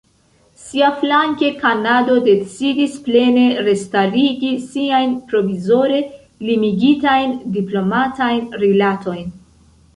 [0.59, 6.03] Siaflanke Kanado decidis plene restarigi siajn provizore
[6.51, 9.35] limigitajn diplomatajn rilatojn.